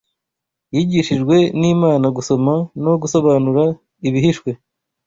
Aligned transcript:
yigishijwe 0.75 1.37
n’Imana 1.59 2.05
gusoma 2.17 2.53
no 2.83 2.93
gusobanura 3.01 3.63
ibihishwe 4.07 4.49